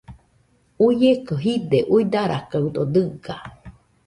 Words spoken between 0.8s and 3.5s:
Uieko jide, uidarakaɨdo dɨga.